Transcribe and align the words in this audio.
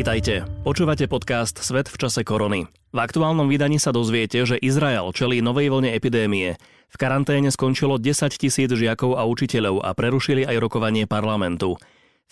Vítajte. 0.00 0.48
Počúvate 0.64 1.04
podcast 1.12 1.60
Svet 1.60 1.84
v 1.92 2.00
čase 2.00 2.24
korony. 2.24 2.64
V 2.88 2.98
aktuálnom 3.04 3.52
vydaní 3.52 3.76
sa 3.76 3.92
dozviete, 3.92 4.40
že 4.48 4.56
Izrael 4.56 5.04
čelí 5.12 5.44
novej 5.44 5.68
vlne 5.68 5.92
epidémie. 5.92 6.56
V 6.88 6.96
karanténe 6.96 7.52
skončilo 7.52 8.00
10 8.00 8.32
tisíc 8.32 8.72
žiakov 8.72 9.20
a 9.20 9.28
učiteľov 9.28 9.84
a 9.84 9.92
prerušili 9.92 10.48
aj 10.48 10.56
rokovanie 10.56 11.04
parlamentu. 11.04 11.76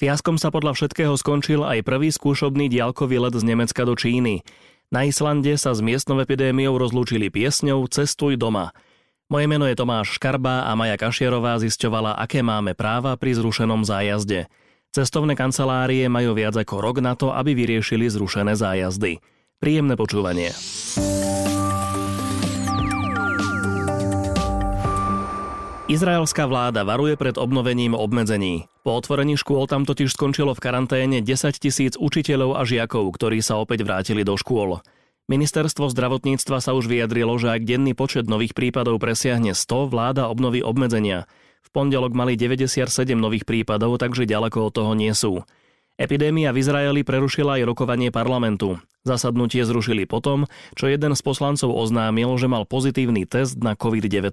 Fiaskom 0.00 0.40
sa 0.40 0.48
podľa 0.48 0.80
všetkého 0.80 1.12
skončil 1.20 1.60
aj 1.60 1.84
prvý 1.84 2.08
skúšobný 2.08 2.72
diaľkový 2.72 3.28
let 3.28 3.36
z 3.36 3.44
Nemecka 3.44 3.84
do 3.84 3.92
Číny. 3.92 4.40
Na 4.88 5.04
Islande 5.04 5.52
sa 5.60 5.76
s 5.76 5.84
miestnou 5.84 6.24
epidémiou 6.24 6.72
rozlúčili 6.80 7.28
piesňou 7.28 7.84
Cestuj 7.92 8.40
doma. 8.40 8.72
Moje 9.28 9.44
meno 9.44 9.68
je 9.68 9.76
Tomáš 9.76 10.16
Škarba 10.16 10.64
a 10.64 10.72
Maja 10.72 10.96
Kašierová 10.96 11.60
zisťovala, 11.60 12.16
aké 12.16 12.40
máme 12.40 12.72
práva 12.72 13.12
pri 13.20 13.36
zrušenom 13.36 13.84
zájazde. 13.84 14.48
Cestovné 14.88 15.36
kancelárie 15.36 16.08
majú 16.08 16.32
viac 16.32 16.56
ako 16.56 16.80
rok 16.80 17.04
na 17.04 17.12
to, 17.12 17.28
aby 17.28 17.52
vyriešili 17.52 18.08
zrušené 18.08 18.56
zájazdy. 18.56 19.20
Príjemné 19.60 20.00
počúvanie. 20.00 20.56
Izraelská 25.88 26.44
vláda 26.44 26.84
varuje 26.84 27.16
pred 27.16 27.40
obnovením 27.40 27.96
obmedzení. 27.96 28.68
Po 28.84 28.96
otvorení 29.00 29.40
škôl 29.40 29.64
tam 29.64 29.88
totiž 29.88 30.12
skončilo 30.12 30.52
v 30.52 30.60
karanténe 30.60 31.24
10 31.24 31.56
tisíc 31.56 31.96
učiteľov 31.96 32.60
a 32.60 32.64
žiakov, 32.68 33.08
ktorí 33.16 33.40
sa 33.40 33.56
opäť 33.56 33.88
vrátili 33.88 34.20
do 34.20 34.36
škôl. 34.36 34.84
Ministerstvo 35.28 35.88
zdravotníctva 35.92 36.64
sa 36.64 36.72
už 36.72 36.88
vyjadrilo, 36.88 37.36
že 37.36 37.52
ak 37.52 37.64
denný 37.64 37.92
počet 37.92 38.28
nových 38.28 38.56
prípadov 38.56 39.00
presiahne 39.00 39.52
100, 39.52 39.92
vláda 39.92 40.28
obnoví 40.28 40.64
obmedzenia. 40.64 41.28
V 41.68 41.76
pondelok 41.76 42.16
mali 42.16 42.32
97 42.32 42.88
nových 43.12 43.44
prípadov, 43.44 44.00
takže 44.00 44.24
ďaleko 44.24 44.72
od 44.72 44.72
toho 44.72 44.96
nie 44.96 45.12
sú. 45.12 45.44
Epidémia 46.00 46.48
v 46.56 46.64
Izraeli 46.64 47.04
prerušila 47.04 47.60
aj 47.60 47.68
rokovanie 47.68 48.08
parlamentu. 48.08 48.80
Zasadnutie 49.04 49.68
zrušili 49.68 50.08
potom, 50.08 50.48
čo 50.72 50.88
jeden 50.88 51.12
z 51.12 51.20
poslancov 51.20 51.68
oznámil, 51.68 52.32
že 52.40 52.48
mal 52.48 52.64
pozitívny 52.64 53.28
test 53.28 53.60
na 53.60 53.76
COVID-19. 53.76 54.32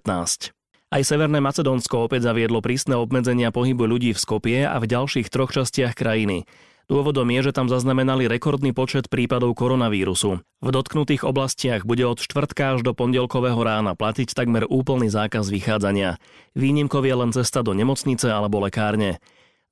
Aj 0.96 1.02
Severné 1.04 1.44
Macedónsko 1.44 2.08
opäť 2.08 2.32
zaviedlo 2.32 2.64
prísne 2.64 2.96
obmedzenia 2.96 3.52
pohybu 3.52 3.84
ľudí 3.84 4.16
v 4.16 4.22
Skopie 4.24 4.64
a 4.64 4.80
v 4.80 4.88
ďalších 4.88 5.28
troch 5.28 5.52
častiach 5.52 5.92
krajiny. 5.92 6.48
Dôvodom 6.86 7.26
je, 7.34 7.50
že 7.50 7.56
tam 7.58 7.66
zaznamenali 7.66 8.30
rekordný 8.30 8.70
počet 8.70 9.10
prípadov 9.10 9.58
koronavírusu. 9.58 10.38
V 10.62 10.70
dotknutých 10.70 11.26
oblastiach 11.26 11.82
bude 11.82 12.06
od 12.06 12.22
štvrtka 12.22 12.78
až 12.78 12.86
do 12.86 12.94
pondelkového 12.94 13.58
rána 13.58 13.98
platiť 13.98 14.38
takmer 14.38 14.70
úplný 14.70 15.10
zákaz 15.10 15.50
vychádzania. 15.50 16.22
Výnimkov 16.54 17.04
je 17.10 17.16
len 17.18 17.34
cesta 17.34 17.66
do 17.66 17.74
nemocnice 17.74 18.30
alebo 18.30 18.62
lekárne. 18.62 19.18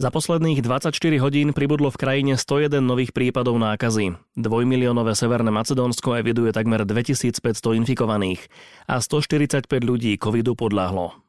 Za 0.02 0.10
posledných 0.10 0.66
24 0.66 0.92
hodín 1.22 1.54
pribudlo 1.54 1.94
v 1.94 2.02
krajine 2.02 2.34
101 2.34 2.82
nových 2.82 3.14
prípadov 3.14 3.62
nákazy. 3.62 4.18
Dvojmiliónové 4.34 5.14
Severné 5.14 5.54
Macedónsko 5.54 6.18
eviduje 6.18 6.50
takmer 6.50 6.82
2500 6.82 7.40
infikovaných 7.80 8.42
a 8.90 8.98
145 9.00 9.70
ľudí 9.86 10.18
covidu 10.18 10.58
podľahlo. 10.58 11.23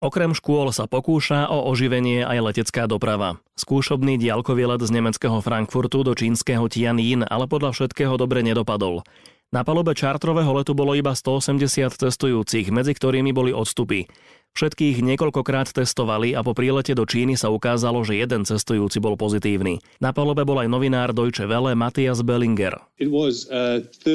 Okrem 0.00 0.32
škôl 0.32 0.72
sa 0.72 0.88
pokúša 0.88 1.52
o 1.52 1.68
oživenie 1.68 2.24
aj 2.24 2.40
letecká 2.40 2.88
doprava. 2.88 3.36
Skúšobný 3.52 4.16
diaľkový 4.16 4.64
let 4.72 4.80
z 4.80 4.96
nemeckého 4.96 5.44
Frankfurtu 5.44 6.00
do 6.00 6.16
čínskeho 6.16 6.72
Tianjin 6.72 7.20
ale 7.28 7.44
podľa 7.44 7.76
všetkého 7.76 8.16
dobre 8.16 8.40
nedopadol. 8.40 9.04
Na 9.50 9.66
palube 9.66 9.98
čártrového 9.98 10.46
letu 10.54 10.78
bolo 10.78 10.94
iba 10.94 11.10
180 11.10 11.90
cestujúcich, 11.90 12.70
medzi 12.70 12.94
ktorými 12.94 13.34
boli 13.34 13.50
odstupy. 13.50 14.06
Všetkých 14.54 15.02
niekoľkokrát 15.02 15.74
testovali 15.74 16.38
a 16.38 16.46
po 16.46 16.54
prílete 16.54 16.94
do 16.94 17.02
Číny 17.02 17.34
sa 17.34 17.50
ukázalo, 17.50 18.06
že 18.06 18.14
jeden 18.14 18.46
cestujúci 18.46 19.02
bol 19.02 19.18
pozitívny. 19.18 19.82
Na 19.98 20.14
palube 20.14 20.46
bol 20.46 20.62
aj 20.62 20.70
novinár 20.70 21.10
Deutsche 21.10 21.50
Welle 21.50 21.74
Matthias 21.74 22.22
Bellinger. 22.22 22.78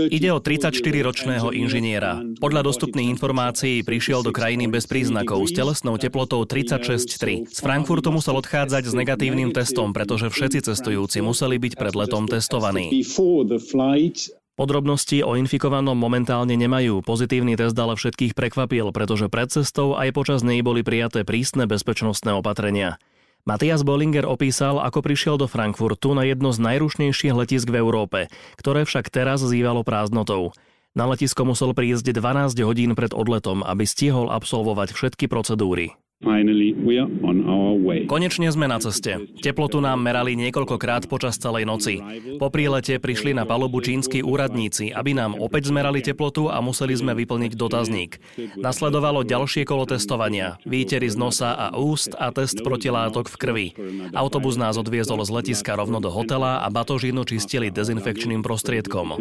Ide 0.07 0.29
o 0.31 0.39
34-ročného 0.39 1.51
inžiniera. 1.51 2.23
Podľa 2.39 2.71
dostupných 2.71 3.11
informácií 3.19 3.83
prišiel 3.83 4.23
do 4.23 4.31
krajiny 4.31 4.71
bez 4.71 4.87
príznakov 4.87 5.51
s 5.51 5.55
telesnou 5.55 5.99
teplotou 5.99 6.47
36,3. 6.47 7.51
Z 7.51 7.59
Frankfurtu 7.59 8.07
musel 8.07 8.39
odchádzať 8.39 8.87
s 8.87 8.93
negatívnym 8.95 9.51
testom, 9.51 9.91
pretože 9.91 10.31
všetci 10.31 10.63
cestujúci 10.71 11.19
museli 11.19 11.59
byť 11.59 11.75
pred 11.75 11.91
letom 11.91 12.23
testovaní. 12.23 12.87
Podrobnosti 14.55 15.19
o 15.19 15.35
infikovanom 15.35 15.99
momentálne 15.99 16.55
nemajú. 16.55 17.03
Pozitívny 17.03 17.59
test 17.59 17.75
ale 17.75 17.99
všetkých 17.99 18.31
prekvapil, 18.31 18.95
pretože 18.95 19.27
pred 19.27 19.51
cestou 19.51 19.99
aj 19.99 20.15
počas 20.15 20.47
nej 20.47 20.63
boli 20.63 20.79
prijaté 20.79 21.27
prísne 21.27 21.67
bezpečnostné 21.67 22.31
opatrenia. 22.31 22.95
Matias 23.43 23.83
Bollinger 23.83 24.23
opísal, 24.23 24.79
ako 24.79 25.03
prišiel 25.03 25.35
do 25.35 25.51
Frankfurtu 25.51 26.15
na 26.15 26.23
jedno 26.23 26.55
z 26.55 26.63
najrušnejších 26.63 27.35
letisk 27.35 27.67
v 27.67 27.83
Európe, 27.83 28.31
ktoré 28.55 28.87
však 28.87 29.11
teraz 29.11 29.43
zývalo 29.43 29.83
prázdnotou. 29.83 30.55
Na 30.95 31.03
letisko 31.03 31.43
musel 31.43 31.75
prísť 31.75 32.15
12 32.15 32.55
hodín 32.63 32.95
pred 32.95 33.11
odletom, 33.11 33.59
aby 33.59 33.83
stihol 33.83 34.31
absolvovať 34.31 34.95
všetky 34.95 35.27
procedúry. 35.27 35.99
Konečne 38.09 38.47
sme 38.49 38.65
na 38.65 38.77
ceste. 38.81 39.29
Teplotu 39.39 39.77
nám 39.77 40.01
merali 40.01 40.33
niekoľkokrát 40.33 41.05
počas 41.05 41.37
celej 41.37 41.69
noci. 41.69 42.01
Po 42.41 42.49
prílete 42.49 42.97
prišli 42.97 43.37
na 43.37 43.45
palubu 43.45 43.79
čínsky 43.79 44.25
úradníci, 44.25 44.89
aby 44.89 45.13
nám 45.13 45.37
opäť 45.37 45.69
zmerali 45.69 46.01
teplotu 46.01 46.49
a 46.49 46.57
museli 46.59 46.97
sme 46.97 47.13
vyplniť 47.13 47.53
dotazník. 47.53 48.17
Nasledovalo 48.57 49.21
ďalšie 49.21 49.63
kolo 49.63 49.85
testovania, 49.85 50.57
výtery 50.65 51.07
z 51.07 51.15
nosa 51.15 51.53
a 51.53 51.77
úst 51.77 52.17
a 52.17 52.33
test 52.33 52.65
protilátok 52.65 53.29
v 53.29 53.35
krvi. 53.37 53.67
Autobus 54.17 54.57
nás 54.57 54.75
odviezol 54.75 55.21
z 55.23 55.31
letiska 55.31 55.77
rovno 55.77 56.01
do 56.01 56.09
hotela 56.09 56.65
a 56.65 56.67
batožinu 56.73 57.23
čistili 57.23 57.69
dezinfekčným 57.69 58.41
prostriedkom. 58.41 59.15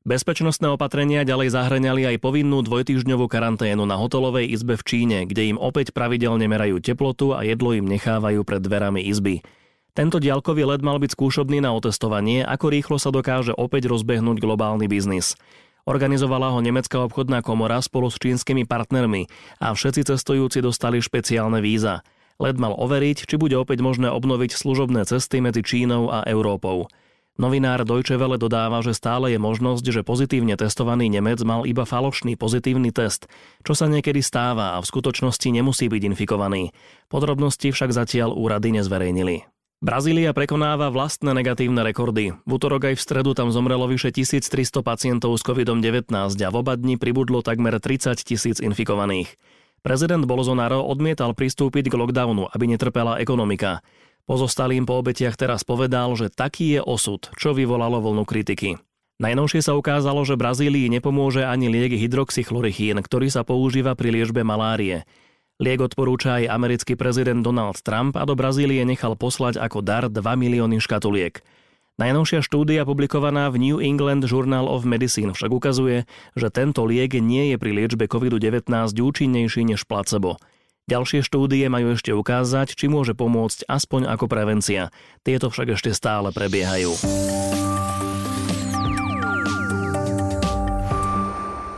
Bezpečnostné 0.00 0.72
opatrenia 0.72 1.28
ďalej 1.28 1.52
zahrňali 1.52 2.08
aj 2.08 2.24
povinnú 2.24 2.64
dvojtýždňovú 2.64 3.28
karanténu 3.28 3.84
na 3.84 4.00
hotelovej 4.00 4.48
izbe 4.48 4.80
v 4.80 4.86
Číne, 4.88 5.18
kde 5.28 5.52
im 5.52 5.60
opäť 5.60 5.92
pravidelne 5.92 6.48
merajú 6.48 6.80
teplotu 6.80 7.36
a 7.36 7.44
jedlo 7.44 7.76
im 7.76 7.84
nechávajú 7.84 8.40
pred 8.40 8.64
dverami 8.64 9.04
izby. 9.04 9.44
Tento 9.92 10.16
diaľkový 10.16 10.64
led 10.64 10.80
mal 10.80 10.96
byť 10.96 11.12
skúšobný 11.12 11.60
na 11.60 11.76
otestovanie, 11.76 12.40
ako 12.48 12.72
rýchlo 12.72 12.96
sa 12.96 13.12
dokáže 13.12 13.52
opäť 13.52 13.92
rozbehnúť 13.92 14.40
globálny 14.40 14.88
biznis. 14.88 15.36
Organizovala 15.84 16.48
ho 16.48 16.64
Nemecká 16.64 17.04
obchodná 17.04 17.44
komora 17.44 17.76
spolu 17.84 18.08
s 18.08 18.16
čínskymi 18.16 18.64
partnermi 18.64 19.28
a 19.60 19.76
všetci 19.76 20.16
cestujúci 20.16 20.64
dostali 20.64 21.04
špeciálne 21.04 21.60
víza. 21.60 22.00
Led 22.40 22.56
mal 22.56 22.72
overiť, 22.72 23.28
či 23.28 23.36
bude 23.36 23.52
opäť 23.60 23.84
možné 23.84 24.08
obnoviť 24.08 24.56
služobné 24.56 25.04
cesty 25.04 25.44
medzi 25.44 25.60
Čínou 25.60 26.08
a 26.08 26.24
Európou. 26.24 26.88
Novinár 27.40 27.88
Deutsche 27.88 28.20
Welle 28.20 28.36
dodáva, 28.36 28.84
že 28.84 28.92
stále 28.92 29.32
je 29.32 29.40
možnosť, 29.40 29.80
že 29.88 30.04
pozitívne 30.04 30.60
testovaný 30.60 31.08
Nemec 31.08 31.40
mal 31.40 31.64
iba 31.64 31.88
falošný 31.88 32.36
pozitívny 32.36 32.92
test, 32.92 33.32
čo 33.64 33.72
sa 33.72 33.88
niekedy 33.88 34.20
stáva 34.20 34.76
a 34.76 34.84
v 34.84 34.88
skutočnosti 34.92 35.48
nemusí 35.48 35.88
byť 35.88 36.02
infikovaný. 36.12 36.76
Podrobnosti 37.08 37.72
však 37.72 37.96
zatiaľ 37.96 38.36
úrady 38.36 38.76
nezverejnili. 38.76 39.48
Brazília 39.80 40.36
prekonáva 40.36 40.92
vlastné 40.92 41.32
negatívne 41.32 41.80
rekordy. 41.80 42.36
V 42.44 42.50
útorok 42.52 42.92
aj 42.92 43.00
v 43.00 43.04
stredu 43.08 43.32
tam 43.32 43.48
zomrelo 43.48 43.88
vyše 43.88 44.12
1300 44.12 44.84
pacientov 44.84 45.32
s 45.32 45.40
COVID-19 45.40 46.12
a 46.12 46.48
v 46.52 46.56
oba 46.60 46.76
dni 46.76 47.00
pribudlo 47.00 47.40
takmer 47.40 47.80
30 47.80 48.20
tisíc 48.20 48.60
infikovaných. 48.60 49.32
Prezident 49.80 50.20
Bolsonaro 50.28 50.84
odmietal 50.84 51.32
pristúpiť 51.32 51.88
k 51.88 51.96
lockdownu, 51.96 52.52
aby 52.52 52.68
netrpela 52.68 53.16
ekonomika. 53.16 53.80
Pozostalým 54.30 54.86
po 54.86 55.02
obetiach 55.02 55.34
teraz 55.34 55.66
povedal, 55.66 56.14
že 56.14 56.30
taký 56.30 56.78
je 56.78 56.80
osud, 56.86 57.18
čo 57.34 57.50
vyvolalo 57.50 57.98
vlnu 57.98 58.22
kritiky. 58.22 58.78
Najnovšie 59.18 59.58
sa 59.58 59.74
ukázalo, 59.74 60.22
že 60.22 60.38
Brazílii 60.38 60.86
nepomôže 60.86 61.42
ani 61.42 61.66
liek 61.66 61.98
hydroxychlorochín, 61.98 63.02
ktorý 63.02 63.26
sa 63.26 63.42
používa 63.42 63.98
pri 63.98 64.14
liečbe 64.14 64.46
malárie. 64.46 65.02
Liek 65.58 65.82
odporúča 65.82 66.38
aj 66.38 66.46
americký 66.46 66.94
prezident 66.94 67.42
Donald 67.42 67.82
Trump 67.82 68.14
a 68.14 68.22
do 68.22 68.38
Brazílie 68.38 68.86
nechal 68.86 69.18
poslať 69.18 69.58
ako 69.58 69.82
dar 69.82 70.06
2 70.06 70.22
milióny 70.22 70.78
škatuliek. 70.78 71.42
Najnovšia 71.98 72.46
štúdia 72.46 72.86
publikovaná 72.86 73.50
v 73.50 73.58
New 73.58 73.78
England 73.82 74.30
Journal 74.30 74.70
of 74.70 74.86
Medicine 74.86 75.34
však 75.34 75.50
ukazuje, 75.50 76.06
že 76.38 76.54
tento 76.54 76.86
liek 76.86 77.18
nie 77.18 77.50
je 77.50 77.56
pri 77.58 77.74
liečbe 77.74 78.06
COVID-19 78.06 78.70
účinnejší 78.94 79.66
než 79.66 79.90
placebo. 79.90 80.38
Ďalšie 80.90 81.22
štúdie 81.22 81.70
majú 81.70 81.94
ešte 81.94 82.10
ukázať, 82.10 82.74
či 82.74 82.90
môže 82.90 83.14
pomôcť 83.14 83.62
aspoň 83.70 84.10
ako 84.10 84.26
prevencia. 84.26 84.90
Tieto 85.22 85.46
však 85.46 85.78
ešte 85.78 85.94
stále 85.94 86.34
prebiehajú. 86.34 86.90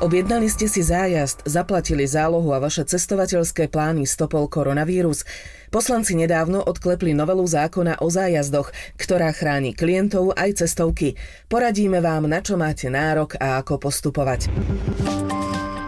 Objednali 0.03 0.51
ste 0.51 0.67
si 0.67 0.83
zájazd, 0.83 1.47
zaplatili 1.47 2.09
zálohu 2.09 2.51
a 2.51 2.59
vaše 2.59 2.83
cestovateľské 2.83 3.71
plány 3.71 4.03
stopol 4.03 4.51
koronavírus. 4.51 5.23
Poslanci 5.71 6.19
nedávno 6.19 6.59
odklepli 6.65 7.15
novelu 7.15 7.47
zákona 7.47 8.03
o 8.03 8.11
zájazdoch, 8.11 8.75
ktorá 8.99 9.31
chráni 9.31 9.77
klientov 9.77 10.35
aj 10.35 10.65
cestovky. 10.65 11.15
Poradíme 11.47 12.03
vám, 12.03 12.27
na 12.27 12.43
čo 12.43 12.59
máte 12.59 12.91
nárok 12.91 13.39
a 13.39 13.63
ako 13.63 13.79
postupovať. 13.79 14.51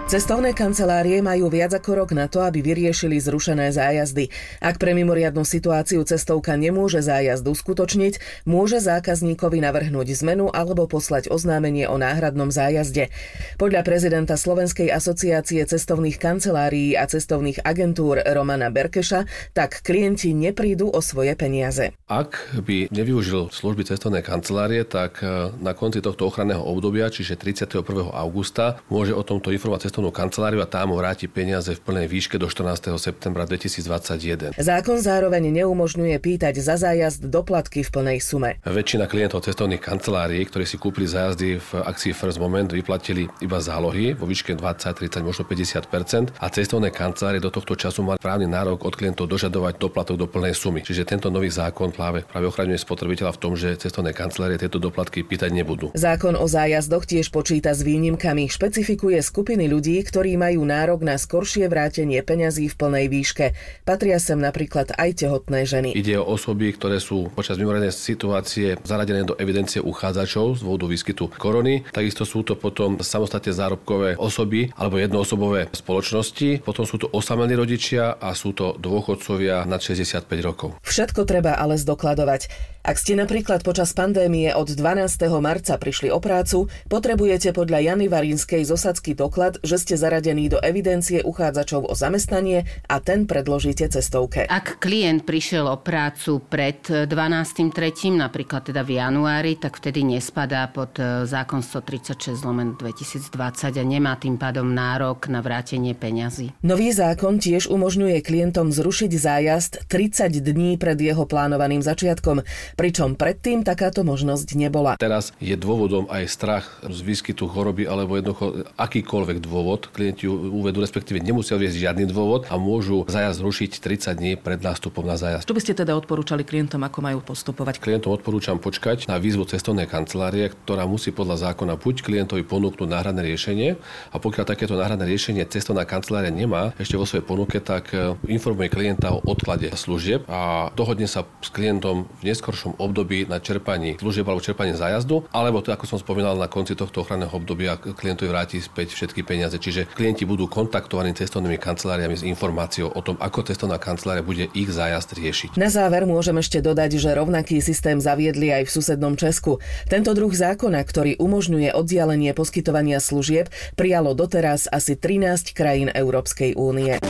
Cestovné 0.05 0.53
kancelárie 0.53 1.25
majú 1.25 1.49
viac 1.49 1.73
ako 1.73 2.05
rok 2.05 2.11
na 2.13 2.29
to, 2.29 2.45
aby 2.45 2.61
vyriešili 2.61 3.17
zrušené 3.25 3.73
zájazdy. 3.73 4.29
Ak 4.61 4.77
pre 4.77 4.93
mimoriadnu 4.93 5.49
situáciu 5.49 6.05
cestovka 6.05 6.61
nemôže 6.61 7.01
zájazd 7.01 7.41
uskutočniť, 7.41 8.45
môže 8.45 8.85
zákazníkovi 8.85 9.65
navrhnúť 9.65 10.13
zmenu 10.21 10.53
alebo 10.53 10.85
poslať 10.85 11.33
oznámenie 11.33 11.89
o 11.89 11.97
náhradnom 11.97 12.53
zájazde. 12.53 13.09
Podľa 13.57 13.81
prezidenta 13.81 14.37
Slovenskej 14.37 14.93
asociácie 14.93 15.65
cestovných 15.65 16.21
kancelárií 16.21 17.01
a 17.01 17.09
cestovných 17.09 17.65
agentúr 17.65 18.21
Romana 18.29 18.69
Berkeša, 18.69 19.25
tak 19.57 19.81
klienti 19.81 20.37
neprídu 20.37 20.93
o 20.93 21.01
svoje 21.01 21.33
peniaze. 21.33 21.97
Ak 22.13 22.53
by 22.61 22.93
nevyužil 22.93 23.49
služby 23.49 23.89
cestovnej 23.89 24.21
kancelárie, 24.21 24.85
tak 24.85 25.25
eh, 25.25 25.49
na 25.65 25.73
konci 25.73 26.05
tohto 26.05 26.29
ochranného 26.29 26.61
obdobia, 26.61 27.09
čiže 27.09 27.41
31. 27.41 27.81
augusta, 28.13 28.85
môže 28.93 29.17
o 29.17 29.25
tomto 29.25 29.49
informovať 29.49 29.94
cestovnú 29.95 30.11
kanceláriu 30.11 30.59
a 30.59 30.67
tá 30.67 30.83
mu 30.83 30.99
vráti 30.99 31.31
peniaze 31.31 31.71
v 31.71 31.79
plnej 31.79 32.11
výške 32.11 32.35
do 32.35 32.51
14. 32.51 32.99
septembra 32.99 33.47
2021. 33.47 34.59
Zákon 34.59 34.99
zároveň 34.99 35.55
neumožňuje 35.63 36.19
pýtať 36.19 36.59
za 36.59 36.75
zájazd 36.75 37.31
doplatky 37.31 37.87
v 37.87 37.91
plnej 37.95 38.19
sume. 38.19 38.59
Väčšina 38.67 39.07
klientov 39.07 39.47
cestovných 39.47 39.79
kancelárií, 39.79 40.43
ktorí 40.51 40.67
si 40.67 40.83
kúpili 40.83 41.07
zájazdy 41.07 41.63
v 41.63 41.71
akcii 41.79 42.11
First 42.11 42.43
Moment, 42.43 42.75
vyplatili 42.75 43.31
iba 43.39 43.63
zálohy 43.63 44.19
vo 44.19 44.27
výške 44.27 44.59
20, 44.59 45.15
30, 45.15 45.23
možno 45.23 45.47
50% 45.47 46.43
a 46.43 46.47
cestovné 46.51 46.91
kancelárie 46.91 47.39
do 47.39 47.55
tohto 47.55 47.79
času 47.79 48.03
mali 48.03 48.19
právny 48.19 48.51
nárok 48.51 48.83
od 48.91 48.99
klientov 48.99 49.31
dožadovať 49.31 49.79
doplatok 49.79 50.19
do 50.19 50.27
plnej 50.27 50.59
sumy. 50.59 50.83
Čiže 50.83 51.07
tento 51.07 51.31
nový 51.31 51.55
zákon 51.55 51.95
práve, 51.95 52.27
práve 52.27 52.51
ochraňuje 52.51 52.83
spotrebiteľa 52.83 53.31
v 53.31 53.39
tom, 53.39 53.55
že 53.55 53.79
cestovné 53.79 54.11
kancelárie 54.11 54.59
tieto 54.59 54.83
doplatky 54.83 55.23
pýtať 55.23 55.55
nebudú. 55.55 55.95
Zákon 55.95 56.35
o 56.35 56.51
zájazdoch 56.51 57.07
tiež 57.07 57.31
počíta 57.31 57.71
s 57.71 57.87
výnimkami, 57.87 58.51
špecifikuje 58.51 59.23
skupiny 59.23 59.71
ľudí, 59.71 59.84
ľudí, 59.85 60.01
ktorí 60.01 60.41
majú 60.41 60.65
nárok 60.65 61.05
na 61.05 61.21
skoršie 61.21 61.69
vrátenie 61.69 62.17
peňazí 62.25 62.73
v 62.73 62.75
plnej 62.81 63.13
výške. 63.13 63.53
Patria 63.85 64.17
sem 64.17 64.41
napríklad 64.41 64.97
aj 64.97 65.21
tehotné 65.21 65.69
ženy. 65.69 65.93
Ide 65.93 66.17
o 66.17 66.25
osoby, 66.25 66.73
ktoré 66.73 66.97
sú 67.05 67.29
počas 67.29 67.61
mimoriadnej 67.61 67.93
situácie 67.93 68.81
zaradené 68.81 69.29
do 69.29 69.37
evidencie 69.37 69.85
uchádzačov 69.85 70.57
z 70.57 70.65
dôvodu 70.65 70.89
výskytu 70.89 71.29
korony. 71.37 71.85
Takisto 71.93 72.25
sú 72.25 72.41
to 72.49 72.57
potom 72.57 72.97
samostatne 73.05 73.53
zárobkové 73.53 74.17
osoby 74.17 74.73
alebo 74.73 74.97
jednoosobové 74.97 75.69
spoločnosti. 75.77 76.65
Potom 76.65 76.89
sú 76.89 77.05
to 77.05 77.13
osamelí 77.13 77.53
rodičia 77.53 78.17
a 78.17 78.33
sú 78.33 78.57
to 78.57 78.81
dôchodcovia 78.81 79.69
nad 79.69 79.85
65 79.85 80.25
rokov. 80.41 80.81
Všetko 80.81 81.29
treba 81.29 81.61
ale 81.61 81.77
zdokladovať. 81.77 82.73
Ak 82.85 82.97
ste 82.97 83.17
napríklad 83.21 83.61
počas 83.61 83.93
pandémie 83.93 84.57
od 84.57 84.73
12. 84.73 85.29
marca 85.45 85.77
prišli 85.77 86.09
o 86.09 86.21
prácu, 86.25 86.73
potrebujete 86.89 87.53
podľa 87.53 87.93
Jany 87.93 88.09
Varínskej 88.09 88.65
zosadský 88.65 89.13
doklad, 89.13 89.61
že 89.61 89.75
že 89.75 89.83
ste 89.83 89.99
zaradení 89.99 90.47
do 90.47 90.63
evidencie 90.63 91.19
uchádzačov 91.27 91.91
o 91.91 91.99
zamestnanie 91.99 92.63
a 92.87 93.03
ten 93.03 93.27
predložíte 93.27 93.91
cestovke. 93.91 94.47
Ak 94.47 94.79
klient 94.79 95.27
prišiel 95.27 95.67
o 95.67 95.75
prácu 95.75 96.39
pred 96.47 96.79
12.3., 97.11 97.75
napríklad 98.15 98.71
teda 98.71 98.87
v 98.87 99.03
januári, 99.03 99.59
tak 99.59 99.83
vtedy 99.83 100.07
nespadá 100.07 100.71
pod 100.71 100.95
e, 101.03 101.27
zákon 101.27 101.59
136 101.59 102.47
lomen 102.47 102.79
2020 102.79 103.35
a 103.75 103.83
nemá 103.83 104.15
tým 104.15 104.39
pádom 104.39 104.71
nárok 104.71 105.27
na 105.27 105.43
vrátenie 105.43 105.99
peňazí. 105.99 106.55
Nový 106.63 106.95
zákon 106.95 107.43
tiež 107.43 107.67
umožňuje 107.67 108.23
klientom 108.23 108.71
zrušiť 108.71 109.11
zájazd 109.11 109.91
30 109.91 110.39
dní 110.39 110.79
pred 110.79 111.03
jeho 111.03 111.27
plánovaným 111.27 111.83
začiatkom, 111.83 112.47
pričom 112.75 113.15
predtým 113.15 113.63
takáto 113.63 114.03
možnosť 114.03 114.59
nebola. 114.59 114.99
Teraz 114.99 115.33
je 115.39 115.55
dôvodom 115.55 116.11
aj 116.11 116.25
strach 116.29 116.67
z 116.83 116.99
výskytu 117.01 117.47
choroby 117.47 117.87
alebo 117.87 118.19
jednoducho 118.19 118.67
akýkoľvek 118.77 119.39
dôvod 119.41 119.89
klienti 119.95 120.27
uvedú, 120.29 120.83
respektíve 120.83 121.23
nemusia 121.23 121.55
viesť 121.55 121.79
žiadny 121.79 122.05
dôvod 122.11 122.51
a 122.51 122.59
môžu 122.59 123.07
zajazd 123.07 123.41
rušiť 123.41 123.71
30 123.81 124.19
dní 124.19 124.33
pred 124.39 124.61
nástupom 124.61 125.07
na 125.07 125.15
zajazd. 125.15 125.47
Čo 125.47 125.57
by 125.57 125.63
ste 125.63 125.75
teda 125.79 125.93
odporúčali 125.95 126.43
klientom, 126.47 126.83
ako 126.83 126.99
majú 127.05 127.19
postupovať? 127.23 127.79
Klientom 127.79 128.15
odporúčam 128.15 128.57
počkať 128.57 129.07
na 129.07 129.21
výzvu 129.21 129.45
cestovnej 129.45 129.85
kancelárie, 129.85 130.51
ktorá 130.51 130.89
musí 130.89 131.13
podľa 131.13 131.51
zákona 131.51 131.77
buď 131.77 132.01
klientovi 132.01 132.43
ponúknuť 132.47 132.89
náhradné 132.89 133.23
riešenie 133.23 133.77
a 134.11 134.17
pokiaľ 134.17 134.45
takéto 134.49 134.75
náhradné 134.75 135.05
riešenie 135.05 135.45
cestovná 135.45 135.85
kancelária 135.85 136.33
nemá 136.33 136.73
ešte 136.81 136.97
vo 136.97 137.05
svojej 137.05 137.27
ponuke, 137.29 137.61
tak 137.61 137.93
e, 137.93 138.17
informuje 138.33 138.73
klienta 138.73 139.13
o 139.13 139.21
odklade 139.29 139.69
služieb 139.77 140.25
a 140.33 140.73
dohodne 140.73 141.05
sa 141.05 141.29
s 141.45 141.53
klientom 141.53 142.09
v 142.09 142.23
neskoršom 142.25 142.64
období 142.81 143.29
na 143.29 143.37
čerpaní 143.37 144.01
služieb 144.01 144.25
alebo 144.25 144.41
čerpaní 144.41 144.73
zájazdu, 144.73 145.29
alebo 145.29 145.61
to, 145.61 145.77
ako 145.77 145.85
som 145.85 145.99
spomínal, 146.01 146.33
na 146.41 146.49
konci 146.49 146.73
tohto 146.73 147.05
ochranného 147.05 147.37
obdobia 147.37 147.77
klientovi 147.77 148.33
vráti 148.33 148.57
späť 148.65 148.97
všetky 148.97 149.21
peniaze. 149.21 149.61
Čiže 149.61 149.93
klienti 149.93 150.25
budú 150.25 150.49
kontaktovaní 150.49 151.13
cestovnými 151.13 151.61
kanceláriami 151.61 152.17
s 152.17 152.25
informáciou 152.25 152.89
o 152.89 153.01
tom, 153.05 153.21
ako 153.21 153.45
cestovná 153.45 153.77
kancelária 153.77 154.25
bude 154.25 154.49
ich 154.57 154.71
zájazd 154.73 155.19
riešiť. 155.19 155.51
Na 155.61 155.69
záver 155.69 156.09
môžem 156.09 156.39
ešte 156.41 156.65
dodať, 156.65 156.97
že 156.97 157.11
rovnaký 157.13 157.61
systém 157.61 157.99
zaviedli 157.99 158.55
aj 158.55 158.71
v 158.71 158.75
susednom 158.79 159.19
Česku. 159.19 159.59
Tento 159.91 160.15
druh 160.15 160.31
zákona, 160.31 160.81
ktorý 160.87 161.19
umožňuje 161.19 161.75
oddialenie 161.75 162.31
poskytovania 162.33 163.03
služieb, 163.03 163.51
prijalo 163.75 164.15
doteraz 164.15 164.71
asi 164.71 164.95
13 164.95 165.57
krajín 165.57 165.89
Európskej 165.91 166.55
únie. 166.55 167.01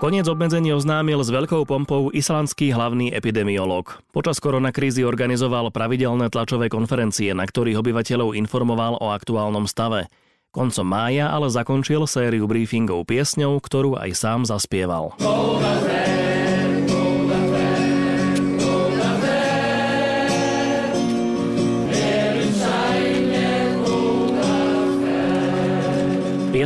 Koniec 0.00 0.24
obmedzení 0.32 0.72
oznámil 0.72 1.20
s 1.20 1.28
veľkou 1.28 1.68
pompou 1.68 2.08
islandský 2.08 2.72
hlavný 2.72 3.12
epidemiológ. 3.12 4.00
Počas 4.16 4.40
koronakrízy 4.40 5.04
organizoval 5.04 5.68
pravidelné 5.68 6.32
tlačové 6.32 6.72
konferencie, 6.72 7.36
na 7.36 7.44
ktorých 7.44 7.84
obyvateľov 7.84 8.32
informoval 8.32 8.96
o 8.96 9.12
aktuálnom 9.12 9.68
stave. 9.68 10.08
Koncom 10.56 10.88
mája 10.88 11.28
ale 11.28 11.52
zakončil 11.52 12.08
sériu 12.08 12.48
briefingov 12.48 13.12
piesňou, 13.12 13.60
ktorú 13.60 14.00
aj 14.00 14.10
sám 14.16 14.40
zaspieval. 14.48 15.12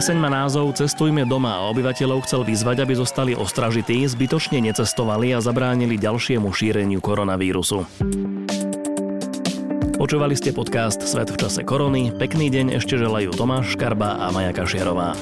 Pieseň 0.04 0.20
má 0.20 0.28
názov 0.28 0.76
Cestujme 0.76 1.24
doma 1.24 1.64
a 1.64 1.72
obyvateľov 1.72 2.28
chcel 2.28 2.44
vyzvať, 2.44 2.84
aby 2.84 2.92
zostali 2.92 3.32
ostražití, 3.32 4.04
zbytočne 4.04 4.60
necestovali 4.60 5.32
a 5.32 5.40
zabránili 5.40 5.96
ďalšiemu 5.96 6.44
šíreniu 6.52 7.00
koronavírusu. 7.00 7.88
Počúvali 9.96 10.36
ste 10.36 10.52
podcast 10.52 11.00
Svet 11.08 11.32
v 11.32 11.40
čase 11.40 11.64
korony. 11.64 12.12
Pekný 12.12 12.52
deň 12.52 12.76
ešte 12.76 13.00
želajú 13.00 13.32
Tomáš 13.32 13.80
Škarba 13.80 14.20
a 14.20 14.28
Maja 14.28 14.52
Kašiarová. 14.52 15.16